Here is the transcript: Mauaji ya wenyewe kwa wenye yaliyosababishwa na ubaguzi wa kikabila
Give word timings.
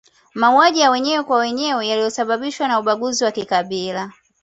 Mauaji 0.33 0.79
ya 0.79 0.91
wenyewe 0.91 1.23
kwa 1.23 1.37
wenye 1.37 1.65
yaliyosababishwa 1.67 2.67
na 2.67 2.79
ubaguzi 2.79 3.23
wa 3.23 3.31
kikabila 3.31 4.11